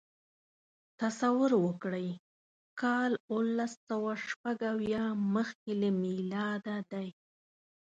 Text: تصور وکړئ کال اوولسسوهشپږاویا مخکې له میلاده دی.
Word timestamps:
تصور 1.01 1.51
وکړئ 1.65 2.07
کال 2.81 3.11
اوولسسوهشپږاویا 3.31 5.03
مخکې 5.33 5.71
له 5.81 5.89
میلاده 6.01 6.77
دی. 6.91 7.07